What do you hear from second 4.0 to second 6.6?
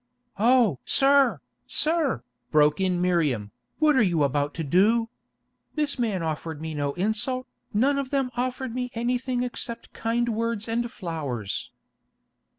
you about to do? This man offered